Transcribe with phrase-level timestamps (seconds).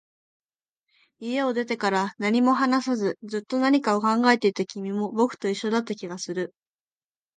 [1.19, 6.55] 家を出てから、何も話さず、ずっと何かを考えていた君も、僕と一緒だった気がする